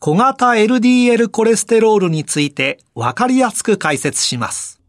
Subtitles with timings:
[0.00, 4.80] 小型 LDL コレステロールについてわかりやすく解説します。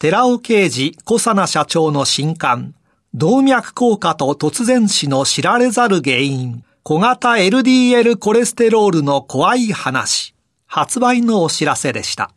[0.00, 2.74] 寺尾啓二小佐奈社長の新刊、
[3.14, 10.34] 動脈硬化と突然死の知られざる原因、小型 LDL コレステロールの怖い話、
[10.66, 12.32] 発売のお知らせでした。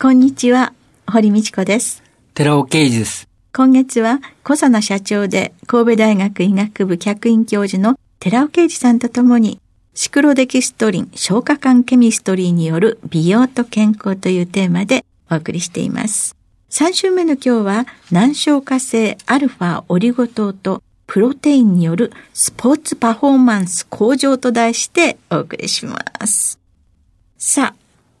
[0.00, 0.72] こんにちは、
[1.06, 2.02] 堀道子です。
[2.34, 3.28] 寺尾啓二です。
[3.54, 9.61] 今月は小佐奈社長で神戸大学医学部客員教授の寺尾啓二さんとともに
[9.94, 16.34] シクロデキストリン消化管ケミストリーによる美容と健康というテーマでお送りしています。
[16.70, 26.58] 3週目の今日は難消化性アルファオリゴ糖とプロテインによるスポーツパフォーマンス向上と題してお送りします。
[27.36, 27.74] さ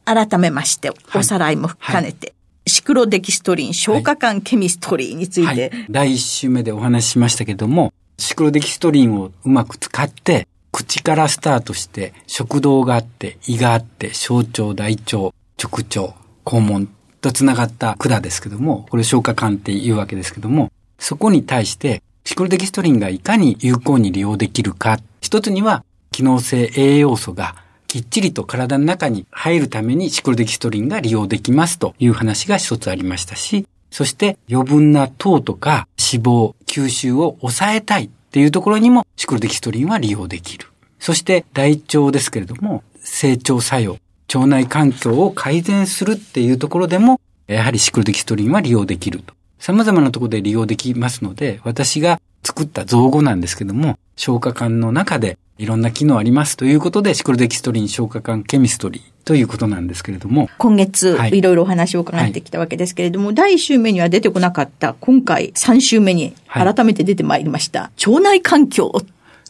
[0.04, 16.14] あ、改めましておさらいも兼ねて、はいシクロデキストリン、消化管ケミストリーについて、はいはい、第一週目でお話ししましたけども、シクロデキストリンをうまく使って、口からスタートして、食道があって、胃があって、小腸、大腸、直腸、
[16.44, 16.88] 肛門
[17.20, 27.56] と繋がった管ですけども、これ消化管っていうわけですけども、そこに対して、シクロデキストリンがいかに有効に利用できるか、一つには、機能性栄養素が
[27.92, 40.71] きっちりと体の中に入るためにシクロデキストリンが利用できますという話が一つありましたし、そして余分な糖とか脂肪、吸収を抑えたいっていうところにもシクロデキストリンは利用できる。
[41.02, 43.98] そして大腸ですけれども、成長作用、
[44.32, 49.34] 腸内環境を改善するっていうところでも、やはりシクロデキストリンは利用できると。
[49.58, 60.50] 様々なところで利用できますので、私が作った造語なんですけども、消化管の中でいろんな機能ありますということで、シクロデキストリン消化管ケミストリーということなんですけれども。
[60.58, 68.92] 今月、はい、いろいろお話を伺ってきたわけですけれども、はい、第1週目には出てこなかった、今回3週目に改めて出てまいりました、はい、腸内環境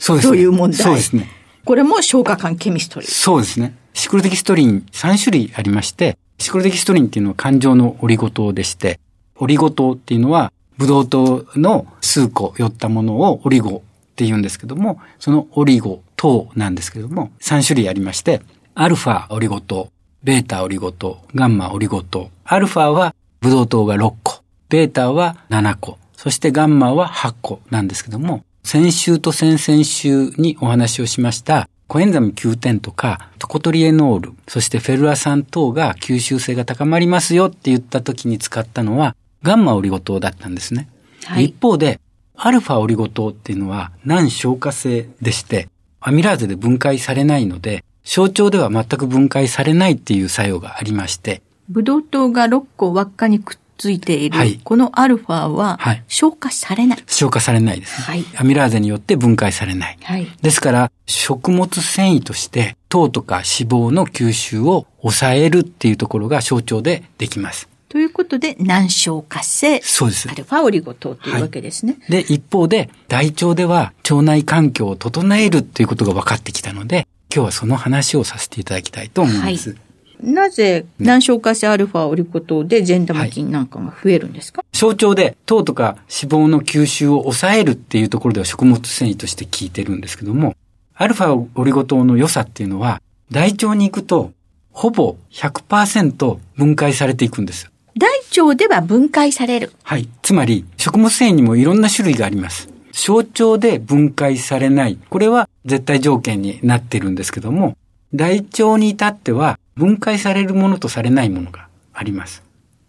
[0.06, 0.80] という問題。
[0.80, 1.41] そうですね。
[1.64, 3.10] これも消化管ケミストリー。
[3.10, 3.76] そうですね。
[3.94, 8.98] シクロデキストリン3種類ありまして、シクロデキストリンっていうのは感情のオリゴ糖でして、
[9.36, 18.42] オリゴ糖っていうのはブドウ糖の数個寄ったものをオリゴって言うんですけども、そのオリゴ糖なんですけども、3種類ありまして、
[18.74, 19.92] アルファオリゴ糖、
[20.24, 22.30] ベータオリゴ糖、ガンマオリゴ糖。
[22.44, 40.88] アルファはブドウ糖が6個、ベータは7個、そしてガンマは8個なんですけども、先週と先々週にお話をしましたコエンザム9点とか、トコトリエノール、そしてフェルア酸等が吸収性が高まりますよって言った時に使ったのは、ガンマオリゴ糖だったんですね。
[41.26, 42.00] はい、一方で、
[42.34, 45.68] アルファオリゴ糖っていうのは難消化性でして、
[46.00, 51.42] アミラーゼで分解されないので、小腸では全く分解されないっていう作用がありまして。
[51.68, 55.78] ブドウ糖が6個輪っかにくっついている、はい、このアルファは
[56.08, 56.98] 消化されない。
[56.98, 59.98] はい、消化されないです、ね、はい、アミラーゼによって分解されない。
[60.02, 67.68] はい、ですから、食物繊維として糖とか脂肪の吸収を抑えるっていうところが小腸でできます。
[67.88, 69.80] ということで、難消化性。
[69.82, 70.26] そうです。
[70.30, 71.96] アルファオリゴ糖というわけですね。
[72.00, 79.76] はい、で、一方で、大腸では腸内環境を整えるっていうことが分かってきたので、今日はその話をさせていただきたいと思います。
[80.22, 90.54] はいなぜ難消化性アルファオリゴ糖で善玉菌なんかが増えるんですか、はい、小腸で糖とか脂肪の吸収を抑えるっていうところでは食物繊維として効いてるんですけども、
[90.94, 94.32] アルファオリゴ糖の良さっていうのは、大腸に行くと、
[94.70, 97.70] ほぼ100%分解されていくんです。
[97.98, 98.08] 大
[98.40, 99.72] 腸では分解される。
[99.82, 100.08] はい。
[100.22, 102.68] つまり、食物繊維にもいろんな種類があります。
[102.92, 104.98] 小腸で分解されない。
[105.10, 107.76] これは絶対条件になっているんですけども、
[108.14, 112.42] 大腸に至っては分解されるものとされないものがあります。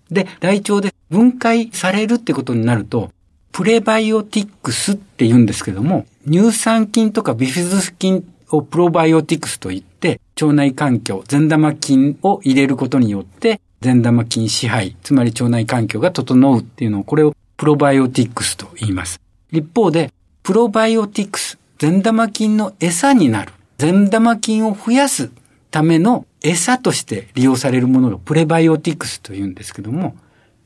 [0.09, 3.11] で、大腸で分解されるってことになると、
[3.51, 19.19] プレバイオティックスって言うんですけども、乳酸菌とかビフィズス菌をプロバイオティクスと言って、腸内環境、善玉菌を入れることによって、善玉菌支配、つまり腸内環境が整うっていうのを、これをプロバイオティクスと言います。
[19.51, 25.29] 一方で、プロバイオティクス、善玉菌の餌になる、善玉菌を増やす
[25.73, 30.15] ための餌として利用されるものがプレバイオティクスと言うんですけども、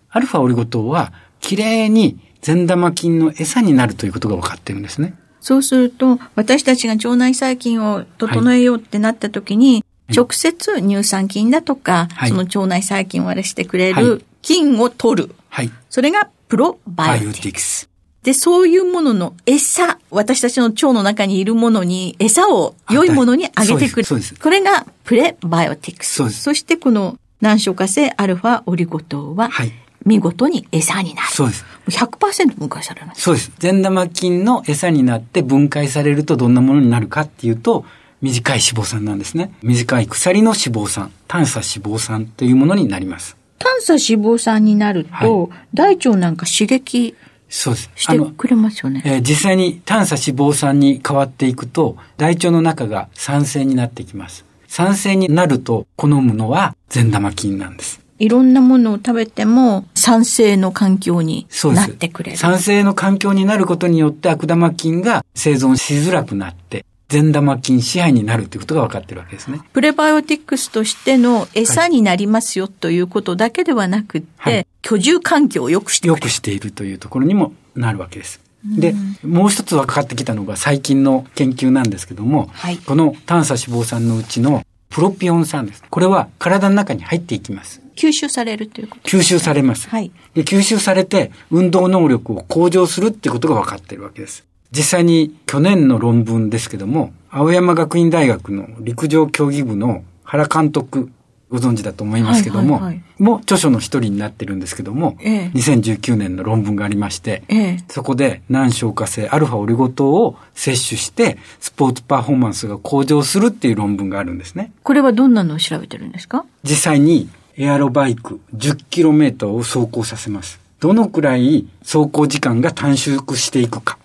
[0.09, 5.15] アルファオリゴ糖は、きれいに善玉菌の餌になるということが分かってるんですね。
[5.39, 15.35] そうすると、私たちが腸内細菌を整えようってなった時に、はい、直接乳酸菌だとか、はい、その腸内細菌を荒らしてくれる菌を取る。
[15.47, 15.71] はい。
[15.89, 17.86] それがプロバイオティクス。
[18.27, 24.07] で、そういうものの餌、私たちの腸の中にいるものに餌を良いものにあげてくる。
[24.43, 26.15] これがプレバイオティクス。
[26.15, 29.71] そそしてこの難消化性アルファオリゴ糖は、はい、
[30.05, 31.27] 見事に餌になる。
[31.29, 31.65] そうです。
[31.87, 33.21] 100%分解されます。
[33.21, 33.49] そうです。
[33.59, 37.85] 善玉菌の餌になって分解されるとどんなものになるかっていうと、
[38.21, 39.53] 短い脂肪酸なんですね。
[39.63, 43.37] 短い鎖の脂肪酸、炭素脂肪酸というものになります。
[43.57, 47.15] 炭素脂肪酸になると、はい、大腸なんか刺激
[47.49, 47.89] そうです。
[47.95, 49.01] してくれますよね。
[49.05, 54.45] えー、実際に炭素脂肪酸に変わっていくと、大腸の中が酸性になってきます。
[54.67, 58.01] 酸性になると好むのは善玉菌なんです。
[58.19, 62.37] いろんなものを食べても酸性の環境になってくれる。
[62.37, 69.61] 酸性の環境になることによって悪玉菌が生存しづらくなって、善玉菌支配になるということが分かってるわけですね。
[69.71, 78.41] プレバイオティクスとしての餌になりますよということだけではなくて、はい、居住環境を良くして良くしているというところにもなるわけです。
[78.65, 78.93] で、
[79.23, 85.83] もう一つ分かってきたのが最近の研究なんですけども、はい、この炭素脂肪酸のうちのプロピオン酸です。
[85.89, 87.81] これは体の中に入っていきます。
[87.95, 89.89] 吸収されるということ吸収されます。
[89.89, 90.11] はい。
[90.33, 94.45] で、吸収されて運動能力を向上するっていうことが分かっているわけです。
[94.71, 101.11] 実際に去年の論文ですけども、青山学院大学の陸上競技部の原監督、
[101.49, 114.73] ご存知だと思いますけども、はいはいはい、も著書の一人になってるんですけども、ええ、2019年の論文がありまして、ええ、そこで難消化性アルファオリゴ糖を摂取して、スポーツパフォーマンスが向上するっていう論文があるんですね。
[114.83, 116.43] これはどんなのを調べてるんですか？
[116.63, 120.59] 実際にエアロバイク 10km を走行させます。
[120.81, 123.97] どのくらい走行時間が短縮していくか。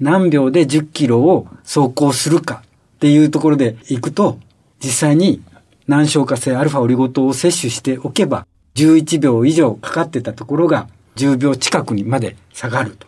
[0.00, 2.62] 何秒で10キロを走行するか
[2.96, 4.38] っていうところで行くと、
[4.82, 5.42] 実際に
[5.86, 13.06] 難消化性アルファオリゴ糖を摂取しておけば、11秒以上かかってたところが10秒近くにまで下がると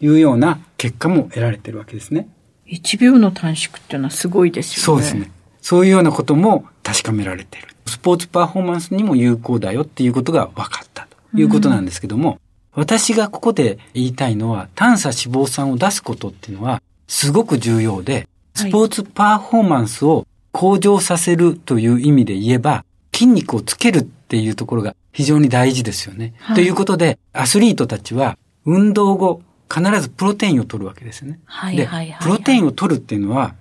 [0.00, 2.28] いうような結果も得られてるわけですね。
[2.66, 4.82] 1秒の短縮っていうのはすごいですよね。
[4.82, 5.32] そうですね。
[5.60, 7.68] そういうようなことも確かめられている。
[7.86, 12.38] スポーツパフォーマンスにも有効だよっていうことが分かったということなんですけども、うん、
[12.74, 26.34] 私がここで言いたいのは、短鎖脂肪酸を出すことっていうのはすごく重要で、スポーツパフォーマンスを向上させるという意味で言えば、筋肉をつけるっていうところが非常に大事ですよね。
[26.38, 31.38] はい、ということで、アスリートたちは運動後、必ずプロテインを取るわけですね。
[31.44, 33.54] はいはいはい、はい、で、プロテインを取るっていうのは、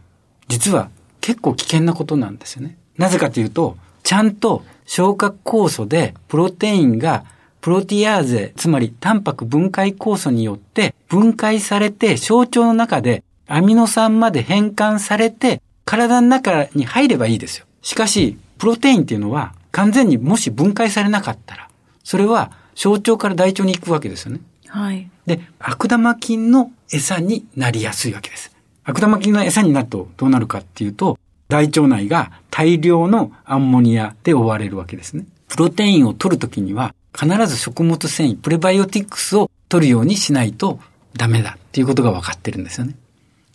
[0.47, 0.89] 実は
[1.21, 2.77] 結構危険なことなんですよね。
[2.97, 7.23] なぜかというと、ちゃんと消化酵素でプロテインが
[7.61, 17.65] プロティアーゼ、つまりタンパク分解酵素によって分解されて小腸の中でアミノ酸まで変換されて体の中に入ればいいですよ。
[17.81, 21.69] しかし、プロテインっていうのは完全にもし分解されなかったら、
[22.03, 24.41] それは小腸から大腸に行くわけですよね。
[24.67, 25.09] はい。
[25.25, 28.51] で、悪玉菌の餌になりやすいわけです。
[28.83, 35.25] 悪玉菌の餌になるとどうなるかっていうと、大腸内が大量のアンモニアで覆われるわけですね。
[35.47, 40.79] プロテインを取るときには必ず食物繊維、プレバイオティクスを取るようにしないと
[41.15, 42.95] ダメだっていうことが分かってるんですよね。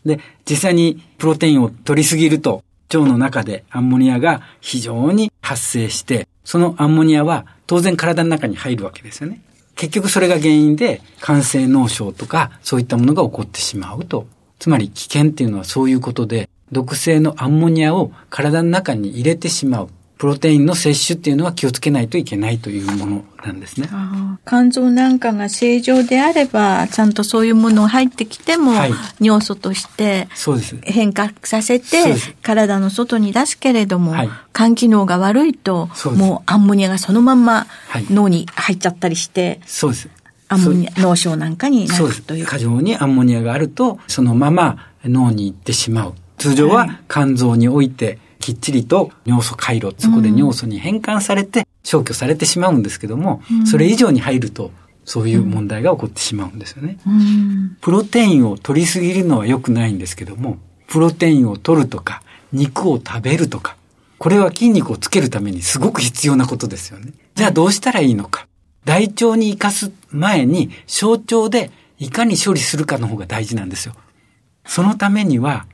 [0.05, 9.41] で、実際にプロテインを取りすぎると腸の中でアンモニアが非常に発生して、そのアンモニアは当然体の中に入るわけですよね。
[9.77, 14.27] 結局それが原因で肝性脳症とかそういったものが起こってしまうと。
[14.59, 19.89] つまり危険っていうのはそういうことで、毒性のアンモニアを体の中に入れてしまう。
[20.25, 23.91] プロテインの摂取っていうのは気をつけないといけないというものなんですね。
[24.47, 30.29] 肝臓なんかが正常であれば、ちゃんとそういうものが入ってきても、はい、尿素として
[30.81, 37.67] 変化させて、体の外に出すけれども、はい、肝機能が悪いと、もうアンモニアがそのまんま
[38.09, 40.09] 脳に入っちゃったりして、そうです。
[40.49, 42.47] アンモニア、脳症なんかになるという。
[42.47, 46.15] 過剰にアンモニアがあると、そのまま脳に行ってしまう。
[46.39, 54.71] 通常は肝臓において、きっちりと尿素回路、そこで尿素に変換されて消去されてしまうんですけども、うん、それ以上に入ると、
[55.05, 56.99] そういう問題が起こってしまうんですよね。
[57.07, 62.23] うん、プロテインを取りすぎるのは良くないんですけども、プロテインを取るとか、
[62.53, 63.77] 肉を食べるとか、
[64.19, 67.13] これは筋肉をつけるためにすごく必要なことですよね。
[67.35, 68.47] じゃあどうしたらいいのか。
[68.85, 73.95] 大腸に生かす前に小腸でいかに処理するかの方が大事なんですよ。
[74.67, 75.67] そのためには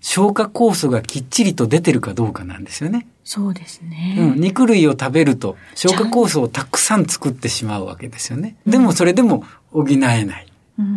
[0.00, 3.06] 消化酵素がきっちりと出てるかどうかなんですよね。
[3.24, 4.16] そうですね。
[4.18, 8.56] うん、肉類を食べると消化酵素をたくさん作ってしまうわけですよね。
[8.66, 10.24] でもそれでも補えない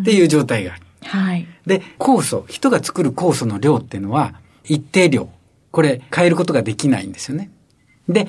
[0.01, 0.81] っていう状態がある。
[1.01, 1.47] はい。
[1.65, 5.29] で、酵素、人が作る酵素の量っていうのは一定量。
[5.71, 7.51] これ変えることができないんですよね。
[8.07, 8.27] で、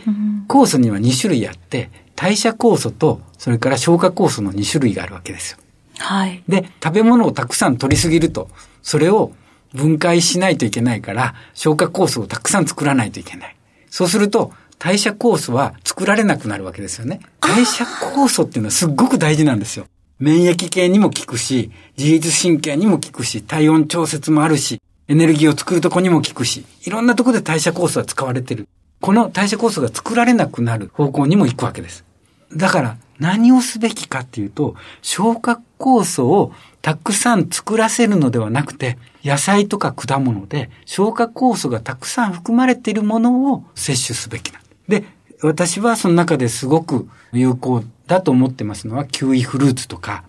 [0.49, 5.59] 酵素には2種類あって、代謝酵素と、それから消化酵素の2種類があるわけですよ。
[5.99, 6.43] はい。
[6.49, 8.51] で、食べ物をたくさん取りすぎると、
[8.83, 9.33] それを
[9.75, 13.57] 分解しないといけないから、消化酵素をたくさん作らないといけない。
[13.91, 17.21] そうすると、代謝酵素は作られなくなるわけですよね。
[17.41, 19.87] 代謝酵素っていうのはすっごく大事なんですよ。
[20.19, 28.69] 免疫系にも効くし、自律神経にも効くし、体温調節もあるし、エネルギーを作るとこにも効くし、いろんなとこで代謝酵素は使われてる。
[29.01, 32.05] この代謝酵素が作られなくなる方向にも行くわけです。
[32.55, 36.53] だから、何をすべきかっていうと、消化酵素を
[36.83, 45.05] たくさん作らせるのではなくて、野菜とか果物で消化酵素がたくさん含まれているものを摂取すべきなんで、
[45.43, 50.25] 私はその中ですごく有効だと思ってますのは、キウイフルーツとか、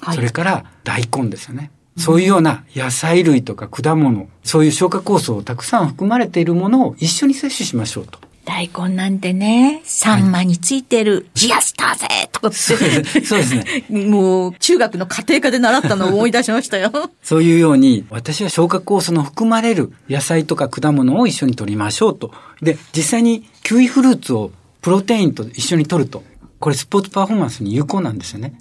[0.00, 1.70] はいそれから大根ですよね。
[1.96, 8.18] そういうような野菜類とか果物、そういう消化酵素をたくさん含まれているものを一緒に摂取しましょうと。
[8.44, 13.84] 大根なんてね、サンマについてるジアスターゼとかって、そうですね。
[14.08, 16.90] もう中学の家庭科で習ったのを思い出しましたよ。
[17.22, 22.32] そういうように、私は消化酵素の含まれる野菜とか果物を一緒に摂りましょうと。
[22.60, 26.24] で、実際にキウイフルーツをプロテインと一緒に摂ると、
[26.58, 28.54] これスポーツパフォーマンスに有効なんですよね。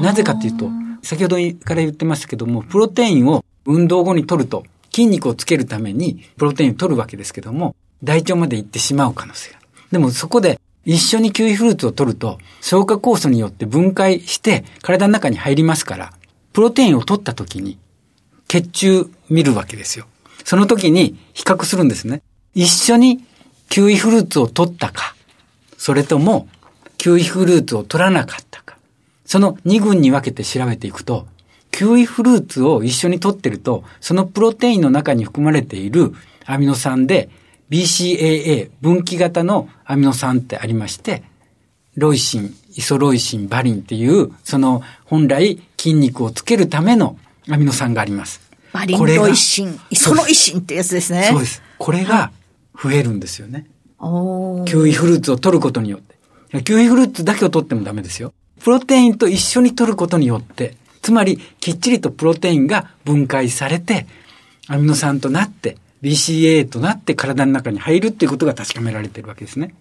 [0.00, 0.70] なぜかというと、
[1.02, 9.68] 先ほどから言ってましたけども、プロテインを運動後に摂ると、筋肉をつけるためにプロテインを摂るわけですけども、大腸まで行ってしまう可能性がある。
[9.92, 16.12] でもそこで一緒にキウイフルーツを摂ると、消化酵素によって分解して体の中に入りますから、
[16.52, 17.78] プロテインを摂った時に
[18.48, 20.06] 血中見るわけですよ。
[20.44, 22.22] その時に比較するんですね。
[22.54, 23.24] 一緒に
[23.68, 25.14] キウイフルーツを取ったか、
[25.78, 26.48] それとも
[26.98, 28.76] キウイフルーツを取らなかったか。
[29.24, 31.26] その2群に分けて調べていくと、
[31.70, 36.12] キウイフルーツを一緒に取ってると、そのプロテインの中に含まれている
[36.44, 37.30] アミノ酸で
[37.72, 41.22] BCAA 分岐型のアミノ酸ってありまして、
[41.96, 47.16] ロイシン、イソロイシン、バリンっていう、その本来筋肉をつけるための
[47.48, 48.42] アミノ酸があります。
[48.74, 51.28] バリンこれがロイシン、イソロイシンってやつですね。
[51.30, 51.62] そうです。
[51.78, 52.30] これが
[52.80, 53.66] 増えるんですよね。
[53.98, 56.00] おーキウイフルーツを取ることによっ
[56.52, 56.62] て。
[56.64, 58.34] キウイフルーツだけを取ってもダメですよ。
[58.60, 64.06] プロテインと一緒に取ることによって、つまりきっちりとプロテインが分解されて、
[64.68, 69.74] アミノ酸となって、BCA となって体の中に入るっていうことが確かめられてるわけですね。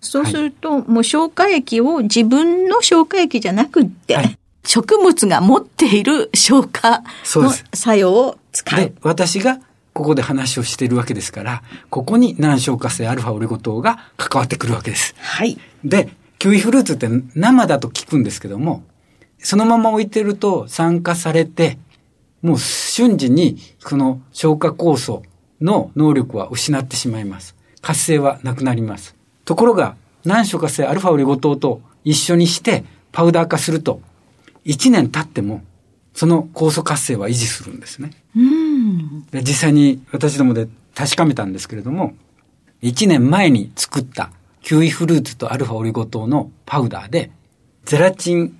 [0.00, 7.02] そうすると、もう消化液を自分の消化液じゃなくって、はい植物が持っている消化
[7.34, 9.58] の作用を使でう。、私が
[9.92, 15.14] ここで話をしているわけですから、ここに難消化性アルファオリゴ糖が関わってくるわけです。
[15.18, 15.58] はい。
[15.84, 18.84] で、キウイフルーツって生だと効くんですけども、
[19.38, 21.78] そのまま置いてると酸化されて、
[22.40, 25.22] もう瞬時にその消化酵素
[25.62, 27.56] の能力は失ってしまいます。
[27.80, 29.16] 活性はなくなります。
[29.44, 34.00] ところが、難消化性アルファオリゴ糖と一緒にしてパウダー化すると、
[34.64, 35.62] 1年経っても、
[36.14, 38.10] その酵素活性は維持するんですね。
[38.36, 39.26] うん。
[39.30, 42.14] で実際に私どもで確かめたんですけれども、
[42.82, 44.30] 1年前に作った
[44.62, 47.30] キウイフルーツとアルファオリゴ糖のパウダーで、
[47.84, 48.56] ゼラチン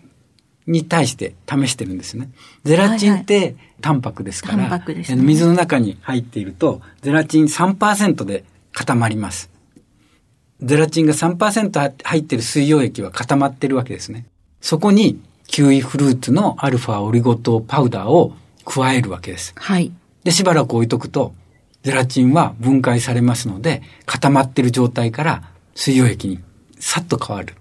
[0.66, 2.30] に対して試してるんですね。
[2.64, 9.50] ゼラチンってタンパクですから、タンパクですねえ水の中に入っていると、ゼラチン3%で固まります。
[10.62, 14.26] ゼラチンが3%入ってる水溶液は固まってるわけですね。
[14.60, 18.32] そこにキウイフルーツのアルファオリゴ糖パウダーを
[18.64, 19.52] 加えるわけです。
[19.56, 19.92] はい。
[20.22, 21.34] で、しばらく置いとくと、
[21.82, 25.42] ゼラチンは分解されますので、固まってる状態から
[25.74, 26.38] 水溶液に
[26.78, 27.56] さっと変わる。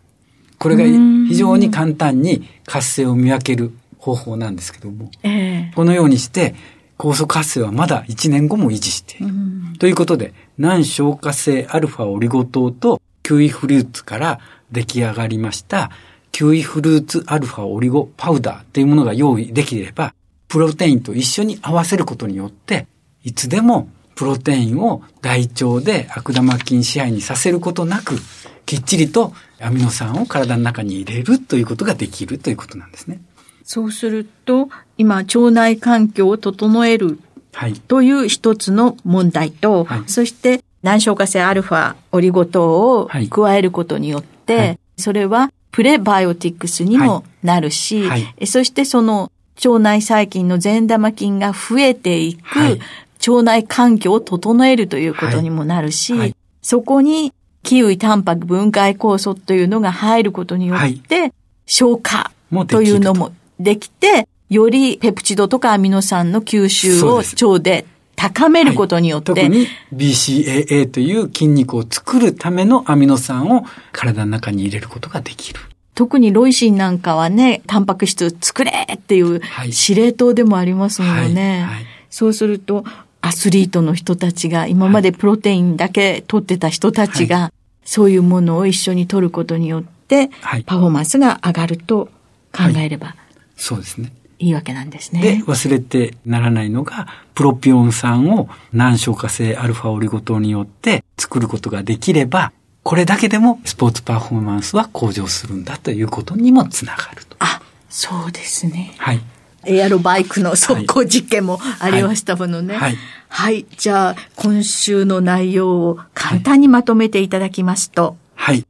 [0.61, 0.83] これが
[1.27, 6.53] 非常に簡単に活性を見分ける方法なんですけども、ええこのようにして、
[6.99, 9.33] 酵素活性はまだ1年後も維持している。
[9.79, 14.39] ということで、難消化性アルファオリゴ糖とキウイフルーツから
[14.71, 15.89] 出来上がりました、
[16.31, 20.13] キウイフルーツアルファオリゴパウダーというものが用意できれば、
[20.47, 22.85] プロテインと一緒に合わせることによって、
[23.23, 28.19] いつでもプロテインを大腸で悪玉菌支配にさせることなく、
[28.67, 33.21] きっちりとアミノ酸を体の中に入れるということができるということなんですね。
[33.63, 37.19] そうすると、今、腸内環境を整える
[37.53, 37.73] はい。
[37.73, 40.03] という一つの問題と、はい。
[40.07, 49.31] そして難消化性アルファオリゴ糖を加えることによって、はい、それはプレバイオティクスにもなるし、はい、そしてその
[49.63, 52.79] 腸内細菌の善玉菌が増えていく、
[53.27, 61.33] 腸内環境を整えるということにもなるし、そこにキウイタンパク分解酵素というのが入ることによって、
[61.65, 62.31] 消化
[62.67, 62.81] と。
[62.81, 75.59] いうのもできて、よりペプチドとかアミノ酸の吸収を腸で高めることによって、はい、特に BCAA という筋肉を作るためのアミノ酸を体の中に入れることができる。
[75.95, 79.41] 特にロイシンなんかはね、タンパク質作れっていう
[79.71, 81.61] 司令塔でもありますもんね。
[81.61, 81.75] はい。
[81.75, 82.83] はい、そうすると、
[83.21, 87.53] アスリートの人たちが、今までプロテインだけ取ってた人たちが、
[87.85, 90.29] そういうものを一緒に取ることによって、
[90.65, 92.09] パフォーマンスが上がると
[92.51, 93.15] 考えれば、
[93.55, 94.11] そうですね。
[94.39, 95.21] いいわけなんですね。
[95.21, 102.51] で、忘れてならないのが、プロピオン酸を難消化性アルファオリゴ糖によって作ることができれば、
[102.83, 107.35] これだけでもスポーツパフォーマンスは向上するんだということにもつながると。
[107.39, 108.95] あ、そうですね。
[108.97, 109.21] はい。
[109.65, 112.75] エアロバイクの速攻実験もありましたものね。
[112.75, 112.97] はい。
[113.29, 113.65] はい。
[113.77, 118.17] じゃあ、今週の内容を簡単にまとめていただきますと。
[118.35, 118.65] はい。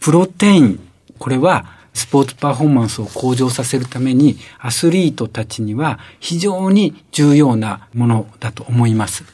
[0.00, 0.80] プロテイン。
[1.18, 9.24] これは、スポーツパフォーマンスを向上させるために、アスリートたちには非常に重要なものだと思います。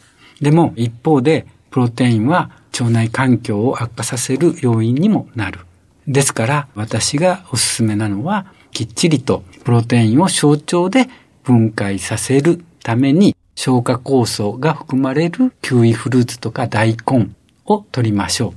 [0.40, 5.60] でも、一方で、プロテインは腸内環境を悪化させる要因にもなる。
[6.06, 11.08] ですから、私がおすすめなのは、きっちりとプロテインを小腸で
[11.44, 17.28] 分解させるために消化酵素が含まれるキウイフルーツとか大根
[17.66, 18.54] を取りましょう。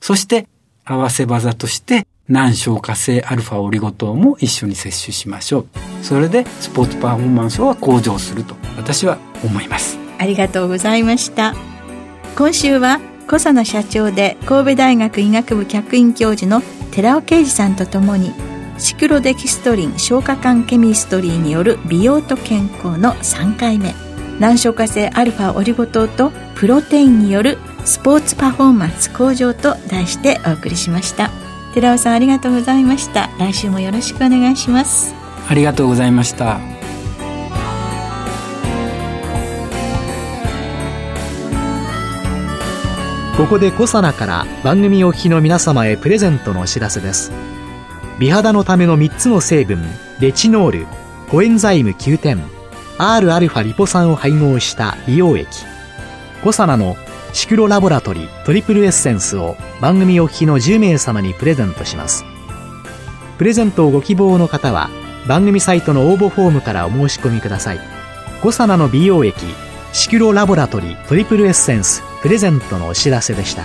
[0.00, 0.48] そして
[0.84, 5.66] 合わせ技として難消化性アルファオリゴ糖も一緒に摂取しましょう。
[6.02, 9.98] それでスポーツパフォーマンスは向上すると私は思います。
[10.18, 11.54] ありがとうございました。
[12.36, 18.32] 今週は小佐野社長で神戸大学医学部客員教授の寺尾啓二さんとともに
[18.78, 23.94] シクロデキストリン消化管ケミストリーによる美容と健康の3回目。
[24.40, 31.30] 難消化性アルファオリゴ糖とプロテインによるスポーツパフォーマンス向上と題してお送りしました。
[31.72, 33.30] 寺尾さんありがとうございました。
[33.38, 35.14] 来週もよろしくお願いします。
[35.48, 36.58] ありがとうございました。
[43.36, 47.32] ここでコサナから番組お聞きの皆様へプレゼントのお知らせです
[48.18, 49.82] 美肌のための3つの成分
[50.20, 50.86] レチノール
[51.28, 52.42] コエンザイム9点
[52.98, 55.48] Rα リポ酸を配合した美容液。
[56.44, 56.96] コサナの
[57.32, 62.24] シクロラボラトリトリプルエッセンスを番組お聞きの10名様にプレゼントします。
[63.38, 64.90] プレゼントをご希望の方は
[65.26, 67.80] 番組サイトの応募フォームからお申し込みください。
[68.40, 69.44] コサナの美容液
[69.92, 73.64] シクロラボラトリトリプルエッセンスプレゼントのお知らせでした。